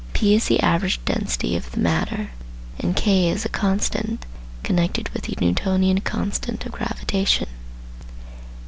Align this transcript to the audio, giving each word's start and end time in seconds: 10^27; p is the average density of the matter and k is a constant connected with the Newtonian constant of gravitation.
10^27; 0.13 0.13
p 0.13 0.33
is 0.35 0.45
the 0.47 0.59
average 0.61 0.99
density 1.05 1.55
of 1.55 1.69
the 1.71 1.79
matter 1.79 2.31
and 2.79 2.95
k 2.95 3.29
is 3.29 3.45
a 3.45 3.49
constant 3.49 4.25
connected 4.63 5.07
with 5.09 5.25
the 5.25 5.37
Newtonian 5.39 5.99
constant 6.01 6.65
of 6.65 6.71
gravitation. 6.71 7.47